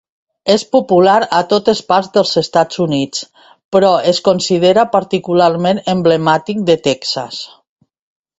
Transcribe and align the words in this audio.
És 0.51 0.61
popular 0.75 1.17
a 1.39 1.41
totes 1.51 1.81
parts 1.91 2.09
dels 2.15 2.31
Estats 2.41 2.79
Units 2.85 3.21
però 3.77 3.93
es 4.13 4.23
considera 4.29 4.87
particularment 4.97 5.83
emblemàtic 5.95 6.65
de 6.73 6.79
Texas. 6.91 7.41